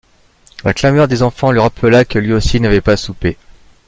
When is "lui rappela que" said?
1.51-2.17